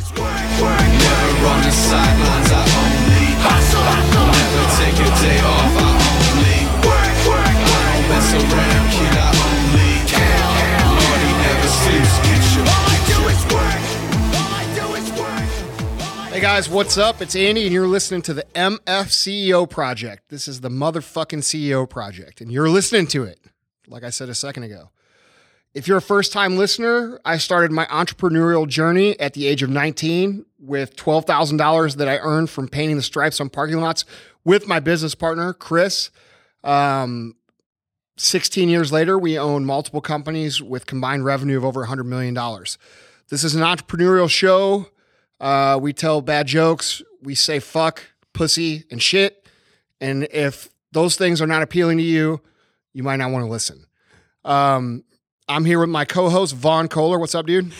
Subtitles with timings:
[0.00, 3.84] Never on the sidelines, I only hustle.
[4.32, 5.92] Never take a day off, I
[6.32, 7.12] only work.
[8.32, 9.76] Around, I only
[11.44, 11.68] never.
[12.64, 16.32] All I do is work.
[16.32, 17.20] Hey guys, what's up?
[17.20, 18.78] It's Andy, and you're listening to the MF
[19.10, 20.30] CEO Project.
[20.30, 23.38] This is the motherfucking CEO Project, and you're listening to it,
[23.86, 24.88] like I said a second ago.
[25.72, 29.70] If you're a first time listener, I started my entrepreneurial journey at the age of
[29.70, 34.04] 19 with $12,000 that I earned from painting the stripes on parking lots
[34.44, 36.10] with my business partner, Chris.
[36.64, 37.36] Um,
[38.16, 42.34] 16 years later, we own multiple companies with combined revenue of over $100 million.
[43.28, 44.86] This is an entrepreneurial show.
[45.38, 47.00] Uh, we tell bad jokes.
[47.22, 49.48] We say fuck, pussy, and shit.
[50.00, 52.40] And if those things are not appealing to you,
[52.92, 53.86] you might not want to listen.
[54.44, 55.04] Um,
[55.50, 57.18] I'm here with my co-host Vaughn Kohler.
[57.18, 57.72] What's up, dude?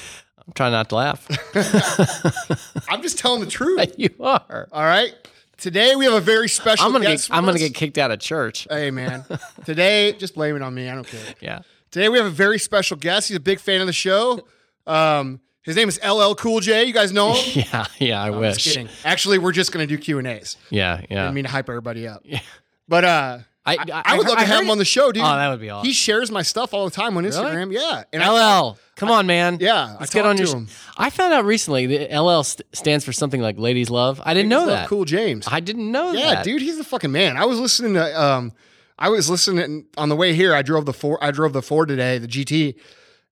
[0.44, 1.24] I'm trying not to laugh.
[2.88, 3.94] I'm just telling the truth.
[3.96, 4.68] you are.
[4.72, 5.14] All right.
[5.56, 6.84] Today we have a very special.
[6.84, 7.36] I'm gonna guest get.
[7.36, 8.66] I'm gonna get kicked out of church.
[8.68, 9.24] Hey man,
[9.66, 10.88] today just blame it on me.
[10.88, 11.20] I don't care.
[11.40, 11.60] Yeah.
[11.92, 13.28] Today we have a very special guest.
[13.28, 14.46] He's a big fan of the show.
[14.86, 16.84] Um, his name is LL Cool J.
[16.84, 17.62] You guys know him?
[17.72, 17.86] Yeah.
[17.98, 18.22] Yeah.
[18.22, 18.64] I Just wish.
[18.64, 18.88] kidding.
[19.04, 20.56] Actually, we're just gonna do Q and A's.
[20.70, 21.02] Yeah.
[21.08, 21.28] Yeah.
[21.28, 22.22] I mean to hype everybody up.
[22.24, 22.40] Yeah.
[22.88, 25.22] But uh, I, I, I would love to have him on the show, dude.
[25.22, 25.86] Oh, that would be awesome.
[25.86, 27.72] He shares my stuff all the time on Instagram.
[27.72, 28.28] Yeah, and I,
[28.68, 28.78] LL.
[28.96, 29.58] Come on, man.
[29.60, 30.46] yeah, Let's I get on your.
[30.46, 30.68] to him.
[30.96, 34.20] I found out recently that LL st- stands for something like Ladies Love.
[34.24, 34.88] I didn't know He's that.
[34.88, 35.46] Cool James.
[35.50, 36.36] I didn't know Yeah, that.
[36.38, 37.36] Yeah, dude, he's the fucking man.
[37.36, 38.52] I was listening to um
[38.98, 40.54] I was listening on the way here.
[40.54, 42.74] I drove the four I drove the Ford today, the GT,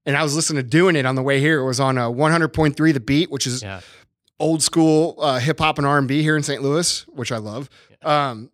[0.06, 1.60] and I was listening to doing it on the way here.
[1.60, 3.80] It was on uh, 100.3 the beat, which is Yeah.
[4.38, 6.62] old school uh, hip hop and R&B here in St.
[6.62, 7.68] Louis, which I love.
[8.02, 8.50] Um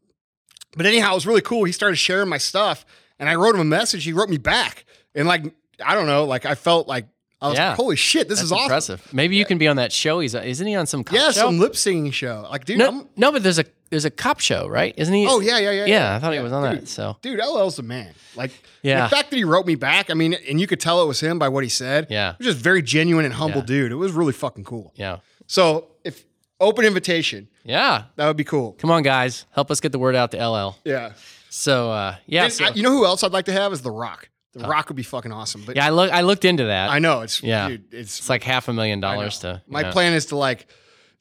[0.76, 1.64] but anyhow, it was really cool.
[1.64, 2.84] He started sharing my stuff
[3.18, 4.04] and I wrote him a message.
[4.04, 4.84] He wrote me back.
[5.14, 5.44] And like
[5.84, 7.06] I don't know, like I felt like
[7.42, 7.68] I was Yeah.
[7.70, 8.64] like, holy shit, this That's is awesome.
[8.64, 9.08] impressive.
[9.12, 10.20] Maybe you can be on that show.
[10.20, 11.32] He's isn't he on some cop Yeah, show?
[11.46, 12.46] some lip singing show.
[12.50, 14.92] Like, dude, no, I'm, no, but there's a there's a cop show, right?
[14.96, 15.26] Isn't he?
[15.28, 15.86] oh yeah, yeah, yeah, yeah.
[15.86, 16.82] yeah I thought he was on dude.
[16.82, 16.88] that.
[16.88, 18.12] So dude, LL's the man.
[18.34, 18.50] Like,
[18.82, 19.02] Yeah.
[19.04, 21.20] the fact that he wrote me back, I mean, and you could tell it was
[21.20, 22.08] him by what he said.
[22.10, 22.32] Yeah.
[22.38, 23.66] He was just very genuine and humble Yeah.
[23.66, 23.92] dude.
[23.92, 24.92] It was really fucking cool.
[24.96, 26.24] yeah, So, if
[26.64, 28.04] open invitation, yeah.
[28.16, 28.72] that would be cool.
[28.72, 30.76] Come on, guys, help us get the word out to LL.
[30.84, 31.12] Yeah.
[31.50, 33.82] So uh, yeah, And so, I- you know who else I'd like to have is
[33.82, 34.28] The Rock.
[34.54, 35.62] The Rock would be fucking awesome.
[35.66, 35.86] But yeah.
[35.86, 36.12] I look.
[36.12, 36.88] I looked into that.
[36.88, 37.68] I know it's Yeah.
[37.70, 39.60] dude, it's, It's like half a million dollars to.
[39.66, 39.90] My yeah.
[39.92, 40.68] plan is to like,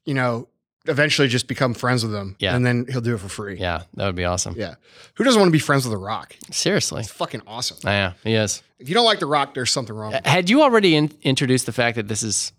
[0.06, 0.50] you know,
[0.86, 2.36] eventually just become friends with him.
[2.38, 2.56] Yeah.
[2.56, 3.58] And then he'll do it for free.
[3.58, 4.54] Yeah, that would be awesome.
[4.56, 4.76] Yeah.
[5.16, 6.36] Who doesn't want to be friends with The Rock?
[6.52, 7.00] Seriously.
[7.02, 7.78] It's fucking awesome.
[7.86, 8.62] Oh, yeah, he is.
[8.78, 10.12] If you don't like The Rock, there's something wrong.
[10.12, 10.30] with you.
[10.32, 12.52] Had you already in- introduced the fact that this is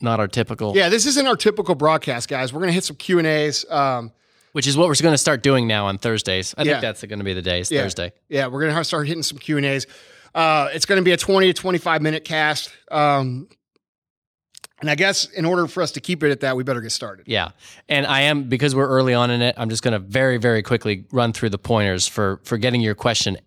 [0.00, 2.52] not our typical, Yeah, this isn't our typical broadcast, guys.
[2.52, 3.64] We're gonna hit some Q and A's.
[3.70, 4.12] Um,
[4.52, 6.54] which is what we're going to start doing now on Thursdays.
[6.56, 6.74] I Yeah.
[6.74, 7.58] think that's going to be the day.
[7.58, 7.82] It's Yeah.
[7.82, 8.12] Thursday.
[8.28, 9.84] Yeah, we're gonna start hitting some Q and A's.
[10.32, 12.70] Uh, it's gonna be a twenty to twenty-five minute cast.
[12.88, 13.48] Um,
[14.80, 16.92] and I guess in order for us to keep it at that, we better get
[16.92, 17.26] started.
[17.26, 17.48] Yeah,
[17.88, 19.56] and I am because we're early on in it.
[19.58, 22.94] I'm just going to very, very quickly run through the pointers for for getting your
[22.94, 23.38] question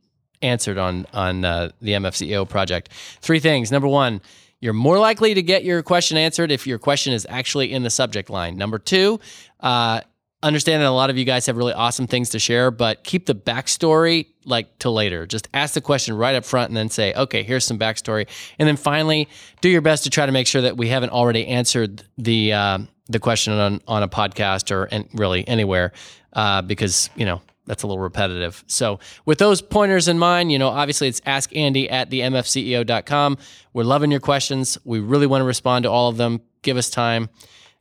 [0.41, 2.89] answered on on uh, the MFCEO project.
[3.21, 3.71] Three things.
[3.71, 4.19] Number one,
[4.59, 7.89] you're more likely to get your question answered if your question is actually in the
[7.89, 8.57] subject line.
[8.57, 9.19] Number two,
[9.59, 10.01] uh,
[10.43, 13.25] understand that a lot of you guys have really awesome things to share, but keep
[13.25, 15.25] the backstory like to later.
[15.25, 18.27] Just ask the question right up front and then say, okay, here's some backstory.
[18.59, 19.27] And then finally,
[19.61, 22.87] do your best to try to make sure that we haven't already answered the um
[23.09, 25.93] the question on on a podcast or and really anywhere,
[26.33, 28.63] uh, because you know that's a little repetitive.
[28.65, 33.37] So with those pointers in mind, you know, obviously it's ask Andy at the mfceo.com.
[33.73, 34.77] We're loving your questions.
[34.83, 36.41] We really want to respond to all of them.
[36.63, 37.29] Give us time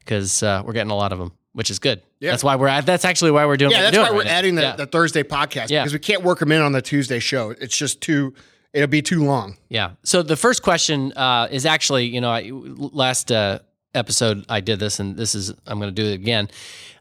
[0.01, 2.03] because uh, we're getting a lot of them, which is good.
[2.21, 2.31] Yeah.
[2.33, 4.23] That's why we're at, that's actually why we're doing Yeah, that's we're why doing we're
[4.25, 4.37] right now.
[4.39, 4.77] adding the, Yeah.
[4.77, 5.83] the Thursday podcast Yeah.
[5.83, 7.51] because we can't work them in on the Tuesday show.
[7.51, 8.35] It's just too.
[8.73, 9.57] It'll be too long.
[9.71, 9.93] Yeah.
[10.03, 13.61] So the first question uh, is actually, you know, I, last uh,
[13.97, 16.49] episode I did this, and this is I'm going to do it again.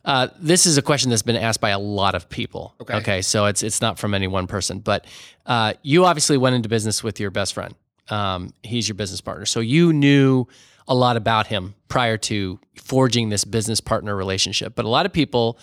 [0.04, 2.76] Uh, this is a question that's been asked by a lot of people.
[2.82, 2.96] Okay.
[2.96, 3.22] Okay.
[3.22, 5.06] So it's it's not from any one person, but
[5.46, 7.76] uh, you obviously went into business with your best friend.
[8.10, 10.48] Um, he's your business partner, so you knew
[10.88, 14.76] a lot about him prior to forging this business partner relationship.
[14.76, 15.58] But a lot of people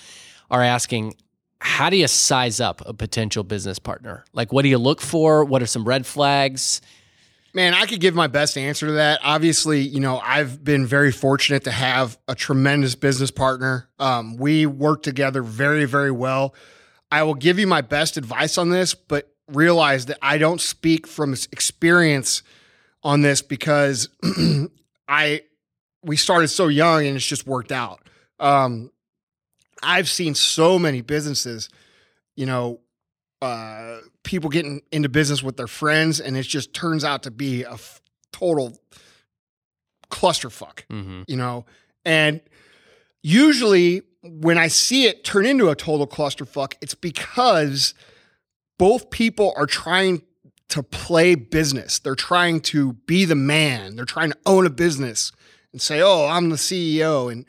[0.51, 1.15] are asking,
[1.61, 4.25] how do you size up a potential business partner?
[4.33, 5.45] Like, what do you look for?
[5.45, 6.81] What are some red flags?
[7.55, 9.21] Man, I could give my best answer to that.
[9.23, 13.89] Obviously, you know, I've been very fortunate to have a tremendous business partner.
[13.99, 16.55] Um, we work together very, very well.
[17.11, 21.07] I will give you my best advice on this, but realize that I don't speak
[21.07, 22.43] from experience
[23.03, 24.09] on this because
[25.09, 25.43] I
[26.03, 28.01] we started so young and it's just worked out.
[28.41, 28.91] Um,
[29.83, 31.69] I've seen so many businesses,
[32.35, 32.81] you know,
[33.41, 37.63] uh, people getting into business with their friends, and it just turns out to be
[37.65, 38.01] a f-
[38.33, 38.79] total
[40.11, 41.23] clusterfuck, Mm-hmm.
[41.27, 41.65] you know.
[42.05, 42.41] And
[43.23, 47.95] usually when I see it turn into a total clusterfuck, it's because
[48.79, 50.23] both people are trying
[50.69, 51.99] to play business.
[51.99, 53.97] They're trying to be the man.
[53.97, 55.33] They're trying to own a business
[55.73, 57.45] and say, "Oh, I'm the CEO." And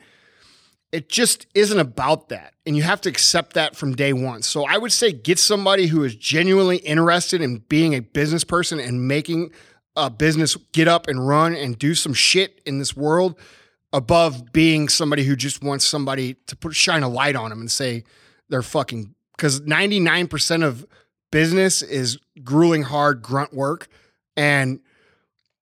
[0.94, 2.54] it just isn't about that.
[2.64, 4.42] And you have to accept that from day one.
[4.42, 8.78] So I would say get somebody who is genuinely interested in being a business person
[8.78, 9.50] and making
[9.96, 13.36] a business get up and run and do some shit in this world
[13.92, 17.72] above being somebody who just wants somebody to put shine a light on them and
[17.72, 18.04] say
[18.48, 20.86] they're fucking because 99% of
[21.32, 23.88] business is grueling hard grunt work
[24.36, 24.78] and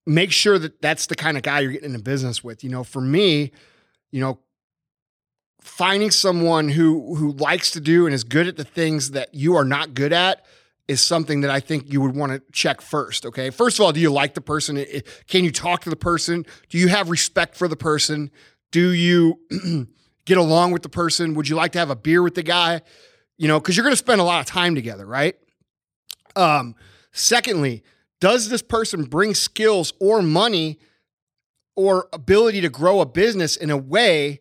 [0.06, 2.84] make sure that that's the kind of guy you're getting into business with you know
[2.84, 3.50] for me
[4.10, 4.38] you know
[5.62, 9.56] finding someone who who likes to do and is good at the things that you
[9.56, 10.44] are not good at
[10.88, 13.24] is something that I think you would want to check first.
[13.24, 13.50] Okay.
[13.50, 14.84] First of all, do you like the person?
[15.28, 16.44] Can you talk to the person?
[16.68, 18.30] Do you have respect for the person?
[18.72, 19.40] Do you
[20.24, 21.34] get along with the person?
[21.34, 22.82] Would you like to have a beer with the guy?
[23.38, 25.36] You know, because you're going to spend a lot of time together, right?
[26.34, 26.74] Um,
[27.12, 27.84] secondly,
[28.20, 30.78] does this person bring skills or money
[31.76, 34.40] or ability to grow a business in a way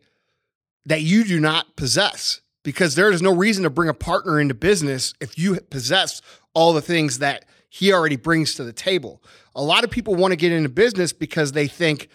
[0.86, 2.42] that you do not possess?
[2.64, 6.22] Because there is no reason to bring a partner into business if you possess
[6.54, 9.24] all the things that he already brings to the table.
[9.56, 12.10] A lot of people want to get into business because they think,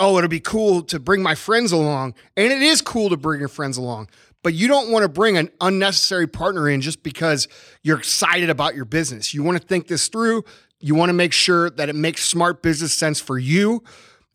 [0.00, 2.14] oh, it'll be cool to bring my friends along.
[2.36, 4.08] And it is cool to bring your friends along.
[4.42, 7.48] But you don't want to bring an unnecessary partner in just because
[7.82, 9.34] you're excited about your business.
[9.34, 10.44] You want to think this through.
[10.80, 13.82] You want to make sure that it makes smart business sense for you.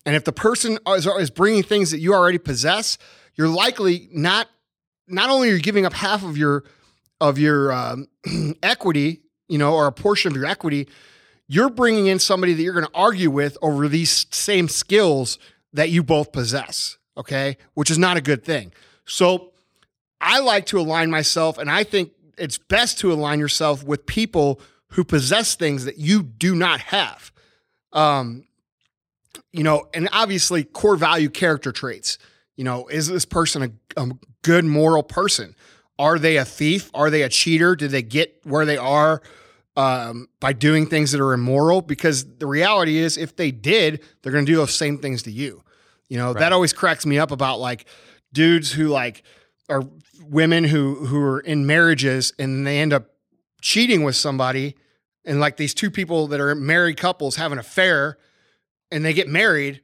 [0.04, 2.98] And if the person is, bringing things that you already possess,
[3.36, 4.48] you're likely not
[5.06, 6.64] not only are you giving up half of your
[7.20, 8.08] of your um,
[8.62, 10.88] equity, you know, or a portion of your equity,
[11.46, 15.38] you're bringing in somebody that you're going to argue with over these same skills
[15.72, 16.98] that you both possess.
[17.16, 18.72] Okay, which is not a good thing.
[19.06, 19.52] So
[20.20, 24.60] I like to align myself, and I think it's best to align yourself with people
[24.88, 27.32] who possess things that you do not have.
[27.92, 28.44] Um,
[29.52, 32.18] you know, and obviously core value character traits.
[32.56, 33.62] You know, is this person
[33.96, 34.10] a, a
[34.42, 35.56] good moral person?
[35.98, 36.90] Are they a thief?
[36.94, 37.76] Are they a cheater?
[37.76, 39.22] Did they get where they are
[39.76, 41.82] um, by doing things that are immoral?
[41.82, 45.30] Because the reality is, if they did, they're going to do those same things to
[45.30, 45.62] you.
[46.08, 47.86] You know, that always cracks me up about like
[48.32, 49.22] dudes who like
[49.68, 49.82] are
[50.22, 53.06] women who who are in marriages and they end up
[53.60, 54.76] cheating with somebody,
[55.24, 58.18] and like these two people that are married couples have an affair,
[58.90, 59.80] and they get married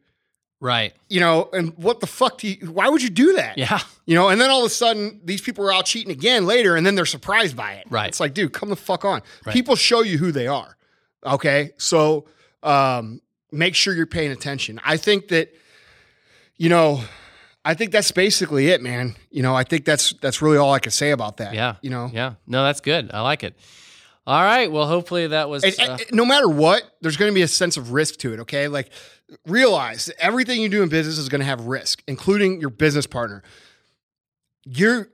[0.60, 0.92] Right.
[1.08, 3.56] you know, and what the fuck do you, why would you do that?
[3.56, 3.80] Yeah.
[4.04, 6.76] You know, and then all of a sudden these people are out cheating again later
[6.76, 7.86] and then they're surprised by it.
[7.88, 8.08] Right.
[8.08, 9.22] It's like, dude, come the fuck on.
[9.46, 9.54] Right.
[9.54, 10.76] People show you who they are.
[11.24, 11.70] Okay.
[11.78, 12.26] So
[12.62, 14.80] um, make sure you're paying attention.
[14.84, 15.54] I think that,
[16.58, 17.02] you know,
[17.64, 19.16] I think that's basically it, man.
[19.30, 21.54] You know, I think that's that's really all I can say about that.
[21.54, 21.76] Yeah.
[21.80, 22.10] You know.
[22.12, 22.34] Yeah.
[22.46, 23.10] No, that's good.
[23.12, 23.54] I like it.
[24.30, 24.70] All right.
[24.70, 25.64] Well, hopefully that was.
[25.64, 28.32] And- uh, and no matter what, there's going to be a sense of risk to
[28.32, 28.38] it.
[28.40, 28.90] Okay, like
[29.44, 33.08] realize that everything you do in business is going to have risk, including your business
[33.08, 33.42] partner.
[34.64, 35.08] You're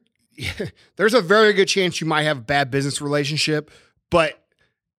[0.96, 3.70] there's a very good chance you might have a bad business relationship,
[4.10, 4.38] but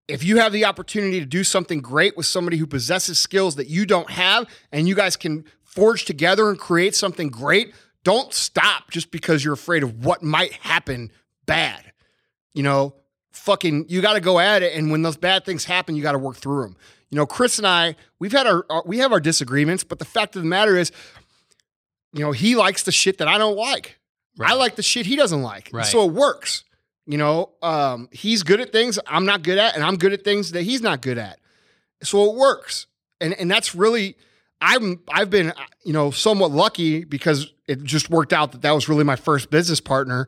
[0.08, 3.68] if you have the opportunity to do something great with somebody who possesses skills that
[3.68, 7.72] you don't have, and you guys can forge together and create something great,
[8.04, 11.12] don't stop just because you're afraid of what might happen
[11.46, 11.92] bad.
[12.56, 12.96] You know,
[13.38, 14.74] fucking, you got to go at it.
[14.74, 16.78] And when those bad things happen, you got to work through them.
[17.10, 20.06] You know, Chris and I, we've had our, our, we have our disagreements, but the
[20.06, 20.92] fact of the matter is,
[22.14, 24.00] you know, he likes the shit that I don't like.
[24.40, 25.70] I like the shit he doesn't like.
[25.74, 25.86] Right.
[25.86, 26.64] So it works.
[27.06, 30.26] You know, um, he's good at things I'm not good at, and I'm good at
[30.26, 31.40] things that he's not good at.
[32.04, 32.86] So it works.
[33.22, 34.18] And and that's really
[34.60, 35.54] I'm I've been
[35.84, 39.50] you know somewhat lucky because it just worked out that that was really my first
[39.50, 40.28] business partner.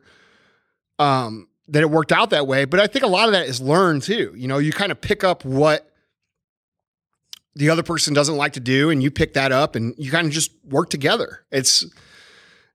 [0.98, 3.60] Um, that it worked out that way, but I think a lot of that is
[3.60, 4.32] learned too.
[4.36, 5.86] You know, you kind of pick up what
[7.54, 10.26] the other person doesn't like to do, and you pick that up, and you kind
[10.26, 11.44] of just work together.
[11.50, 11.84] It's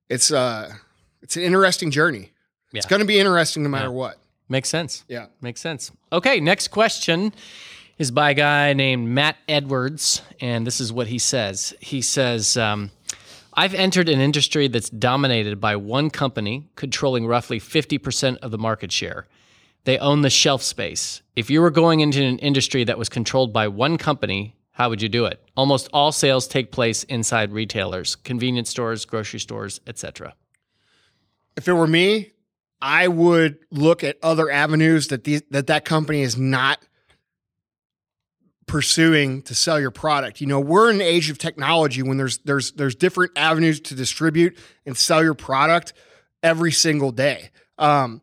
[0.09, 0.73] it's uh
[1.21, 2.31] it's an interesting journey.
[2.73, 3.91] It's going to be interesting no matter Yeah.
[3.91, 4.17] what.
[4.49, 5.05] makes sense.
[5.07, 5.27] Yeah.
[5.41, 5.91] Makes sense.
[6.11, 7.33] Okay, next question
[7.97, 11.73] is by a guy named Matt Edwards, and this is what he says.
[11.79, 12.91] He says, um,
[13.57, 18.91] I've entered an industry that's dominated by one company controlling roughly 50% of the market
[18.91, 19.27] share.
[19.85, 21.21] They own the shelf space.
[21.37, 25.01] If you were going into an industry that was controlled by one company, how would
[25.01, 25.41] you do it?
[25.55, 30.35] Almost all sales take place inside retailers, convenience stores, grocery stores, etc.
[31.55, 32.31] If it were me,
[32.81, 36.79] I would look at other avenues that these that that company is not
[38.75, 40.41] pursuing to sell your product.
[40.41, 43.95] You know, we're in an age of technology when there's there's there's different avenues to
[43.95, 45.93] distribute and sell your product
[46.43, 47.51] every single day.
[47.77, 48.21] Um,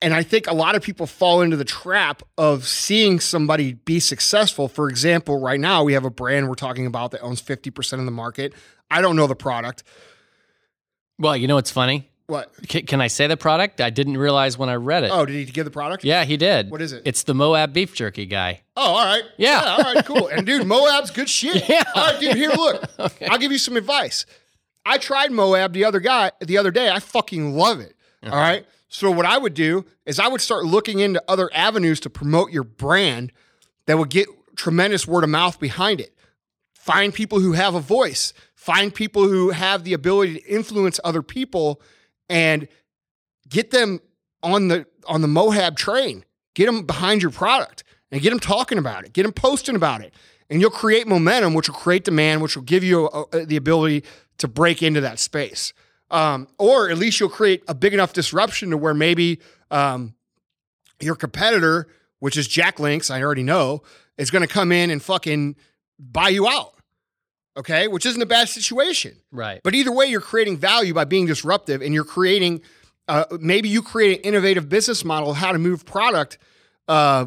[0.00, 4.00] and I think a lot of people fall into the trap of seeing somebody be
[4.00, 4.66] successful.
[4.66, 8.04] For example, right now we have a brand we're talking about that owns 50% of
[8.04, 8.54] the market.
[8.90, 9.84] I don't know the product.
[11.20, 12.10] Well, you know what's funny?
[12.32, 12.50] What?
[12.66, 13.78] Can, can I say the product?
[13.82, 15.10] I didn't realize when I read it.
[15.12, 16.02] Oh, did he give the product?
[16.02, 16.70] Yeah, he did.
[16.70, 17.02] What is it?
[17.04, 18.62] It's the Moab beef jerky guy.
[18.74, 19.22] Oh, all right.
[19.36, 19.60] Yeah.
[19.62, 20.28] all right, cool.
[20.28, 21.68] And dude, Moab's good shit.
[21.68, 21.82] Yeah.
[21.94, 22.84] All right, dude, here, look.
[22.98, 23.26] okay.
[23.26, 24.24] I'll give you some advice.
[24.86, 26.88] I tried Moab the other guy the other day.
[26.88, 27.94] I fucking love it.
[28.24, 28.64] All right.
[28.88, 32.50] So what I would do is I would start looking into other avenues to promote
[32.50, 33.30] your brand
[33.84, 36.14] that would get tremendous word of mouth behind it.
[36.72, 38.32] Find people who have a voice.
[38.54, 41.82] Find people who have the ability to influence other people
[42.28, 42.68] and
[43.48, 44.00] get them
[44.42, 46.24] on the on the Moab train.
[46.54, 49.12] Get them behind your product and get them talking about it.
[49.12, 50.14] Get them posting about it,
[50.50, 53.56] and you'll create momentum, which will create demand, which will give you a, a- the
[53.56, 54.04] ability
[54.38, 55.72] to break into that space.
[56.10, 60.14] Um, or at least you'll create a big enough disruption to where maybe um,
[61.00, 61.88] your competitor,
[62.18, 63.82] which is Jack Links, I already know,
[64.18, 65.56] is going to come in and fucking
[65.98, 66.74] buy you out.
[67.56, 69.16] Okay, which isn't a bad situation.
[69.30, 69.60] Right.
[69.62, 72.62] But either way, you're creating value by being disruptive, and you're creating.
[73.08, 76.38] Uh, maybe you create an innovative business model of how to move product
[76.88, 77.26] uh,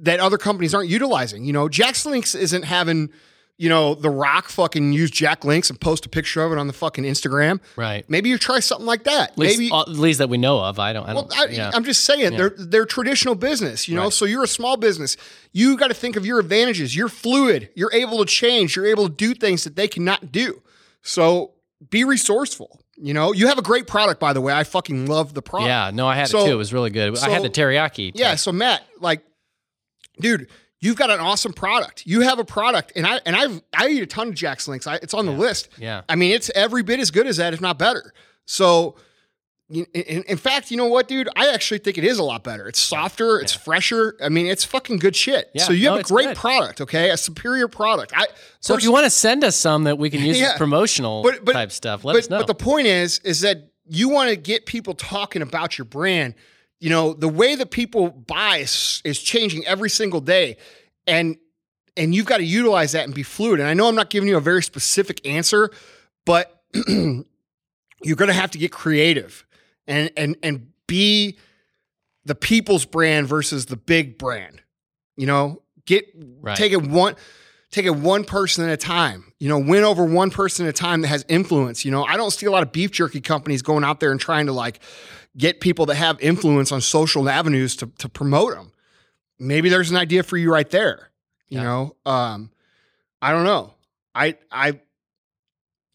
[0.00, 1.44] that other companies aren't utilizing.
[1.44, 3.10] You know, Jack Links isn't having,
[3.58, 6.68] you know, The Rock fucking use Jack Links and post a picture of it on
[6.68, 7.60] the fucking Instagram.
[7.76, 8.08] right.
[8.08, 9.32] Maybe you try something like that.
[9.32, 10.78] At least, Maybe at least that we know of.
[10.78, 11.08] I don't.
[11.08, 11.36] I don't.
[11.38, 11.70] I, yeah.
[11.74, 14.04] I'm just saying they're they're traditional business, you know.
[14.04, 14.12] Right.
[14.12, 15.16] So you're a small business.
[15.52, 16.94] You got to think of your advantages.
[16.94, 17.68] You're fluid.
[17.74, 18.76] You're able to change.
[18.76, 20.62] You're able to do things that they cannot do.
[21.02, 21.52] So
[21.90, 22.80] be resourceful.
[22.96, 24.52] You know, you have a great product, by the way.
[24.52, 25.68] I fucking love the product.
[25.68, 25.90] yeah.
[25.92, 26.52] No, I had So- it too.
[26.52, 27.16] It was really good.
[27.18, 28.12] I had the teriyaki.
[28.14, 28.34] Yeah.
[28.36, 29.22] So Matt, like,
[30.20, 30.48] dude,
[30.80, 32.04] you've got an awesome product.
[32.06, 34.86] You have a product, and I and I I eat a ton of Jack's Links.
[34.86, 35.68] I, it's on the list.
[35.78, 36.02] Yeah.
[36.08, 38.12] I mean, it's every bit as good as that, if not better.
[38.46, 38.96] So,
[39.70, 41.28] in, in fact, you know what, dude?
[41.36, 42.66] I actually think it is a lot better.
[42.66, 43.38] It's softer.
[43.38, 44.16] It's fresher.
[44.22, 45.50] I mean, it's fucking good shit.
[45.54, 46.36] Yeah, so you no, have a great good.
[46.38, 47.10] product, okay?
[47.10, 48.12] A superior product.
[48.16, 48.28] I
[48.60, 50.52] So if you want to send us some that we can use Yeah.
[50.52, 52.38] as promotional But- but- type stuff, let but, us know.
[52.38, 56.34] But the point is, is that you want to get people talking about your brand.
[56.80, 60.56] You know, the way that people buy is, is changing every single day,
[61.06, 61.36] and
[61.96, 63.58] and you've got to utilize that and be fluid.
[63.58, 65.70] And I know I'm not giving you a very specific answer,
[66.24, 67.24] but you're
[68.16, 69.44] going to have to get creative
[69.86, 71.38] and and and be
[72.24, 74.62] the people's brand versus the big brand.
[75.16, 76.06] You know, get
[76.40, 76.56] Right.
[76.56, 77.16] take it one
[77.70, 79.32] take it one person at a time.
[79.40, 81.84] You know, win over one person at a time that has influence.
[81.84, 84.20] You know, I don't see a lot of beef jerky companies going out there and
[84.20, 84.80] trying to like
[85.36, 88.72] get people that have influence on social avenues to to promote them.
[89.38, 91.10] Maybe there's an idea for you right there.
[91.48, 91.64] You Yeah.
[91.64, 92.50] know, um,
[93.22, 93.74] I don't know.
[94.14, 94.80] I I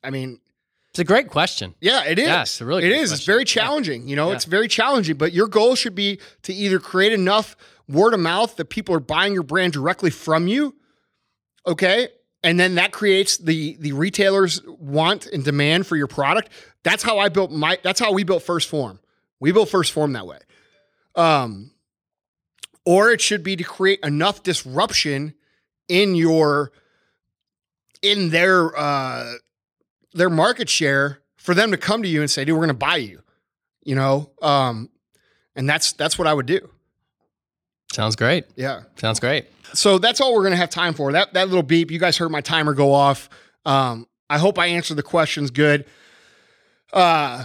[0.04, 0.40] I mean,
[0.90, 1.75] it's a great question.
[1.82, 2.28] yeah, it is.
[2.28, 3.04] Yeah, it's really It is.
[3.04, 3.32] It's question.
[3.34, 3.46] very Yeah.
[3.46, 4.08] challenging.
[4.08, 4.36] You know, Yeah.
[4.36, 5.18] it's very challenging.
[5.18, 7.56] But your goal should be to either create enough
[7.88, 10.75] word of mouth that people are buying your brand directly from you.
[11.68, 12.10] Okay.
[12.46, 16.50] And then that creates the the retailers want and demand for your product.
[16.84, 19.00] That's how I built my that's how we built First Form.
[19.43, 20.39] We built First Form that way.
[21.15, 21.71] Um
[22.85, 25.33] or it should be to create enough disruption
[25.89, 26.71] in your
[28.01, 29.33] in their uh
[30.13, 32.95] their market share for them to come to you and say, dude, we're gonna buy
[32.95, 33.21] you.
[33.83, 34.31] You know?
[34.41, 34.89] Um,
[35.57, 36.69] and that's that's what I would do.
[37.91, 38.45] Sounds great.
[38.55, 38.83] Yeah.
[38.95, 39.47] Sounds great.
[39.73, 41.12] So that's all we're gonna have time for.
[41.12, 41.91] That that little beep.
[41.91, 43.27] You guys heard my timer go off.
[43.65, 45.85] Um, I hope I answered the questions good.
[46.93, 47.43] Uh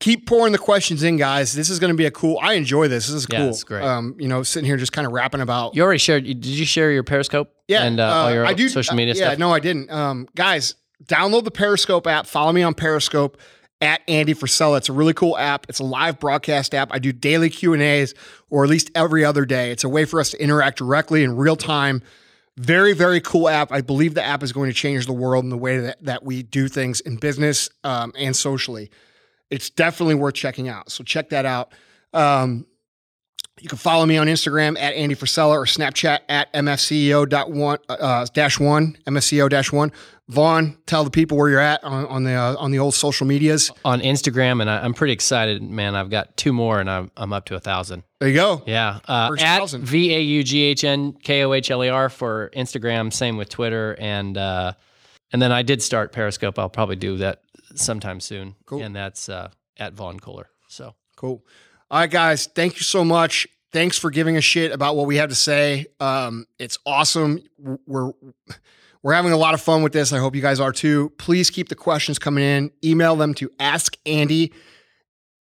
[0.00, 1.52] keep pouring the questions in, guys.
[1.54, 2.38] This is gonna be a cool.
[2.42, 3.06] I enjoy this.
[3.06, 3.48] This is Yeah, cool.
[3.48, 3.82] it's great.
[3.84, 6.24] Um, you know, sitting here just kind of rapping about You already shared.
[6.24, 7.50] Did you share your Periscope?
[7.68, 9.38] Yeah, and uh, all your I do, social uh, media yeah, stuff.
[9.38, 9.90] no, I didn't.
[9.90, 10.74] Um, guys,
[11.04, 12.26] download the Periscope app.
[12.26, 13.38] Follow me on Periscope
[13.80, 14.78] at Andy Frisella.
[14.78, 15.66] It's a really cool app.
[15.68, 16.88] It's a live broadcast app.
[16.92, 18.14] I do daily Q and A's,
[18.50, 19.70] or at least every other day.
[19.70, 22.02] It's a way for us to interact directly in real time.
[22.56, 23.70] Very, very cool app.
[23.70, 26.22] I believe the app is going to change the world in the way that, that
[26.24, 28.90] we do things in business um, and socially.
[29.50, 30.90] It's definitely worth checking out.
[30.90, 31.72] So check that out.
[32.12, 32.66] Um,
[33.60, 38.60] you can follow me on Instagram at Andy Frisella or Snapchat at MFCEO uh, dash
[38.60, 39.92] one, MFCEO dash one.
[40.28, 43.26] Vaughn, tell the people where you're at on, on the uh, on the old social
[43.26, 43.70] medias.
[43.84, 45.94] on Instagram, and I, I'm pretty excited, man.
[45.94, 48.02] I've got two more, and I'm I'm up to a thousand.
[48.18, 48.62] There you go.
[48.66, 49.80] Yeah, uh, First at.
[49.80, 53.12] V A U G H N K O H L E R for Instagram.
[53.12, 54.72] Same with Twitter, and uh,
[55.32, 56.58] and then I did start Periscope.
[56.58, 57.42] I'll probably do that
[57.74, 58.54] sometime soon.
[58.66, 58.82] Cool.
[58.82, 60.48] And that's uh, at Vaughn Kohler.
[60.68, 61.42] So Cool.
[61.90, 62.46] All right, guys.
[62.46, 63.48] Thank you so much.
[63.72, 65.86] thanks for giving a shit about what we have to say.
[66.00, 67.40] Um, it's awesome.
[67.86, 68.12] We're
[69.02, 70.12] we're having a lot of fun with this.
[70.12, 71.10] I hope you guys are too.
[71.18, 72.70] Please keep the questions coming in.
[72.84, 74.52] Email them to askandy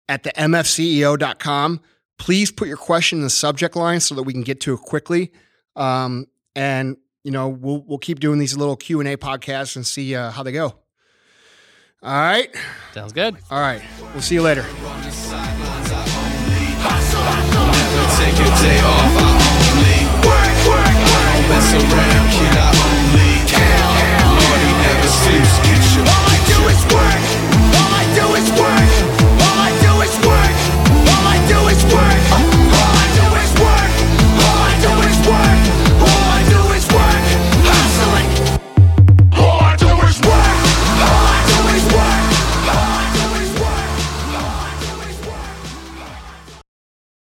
[0.08, 1.80] at the mfceo.com.
[2.18, 4.80] Please put your question in the subject line so that we can get to it
[4.80, 5.32] quickly.
[5.76, 9.86] Um, and you know, we'll we'll keep doing these little Q and A podcasts and
[9.86, 10.74] see uh, how they go.
[12.02, 12.54] All right.
[12.94, 13.36] Sounds good.
[13.50, 13.82] All right.
[14.14, 14.64] We'll see you later.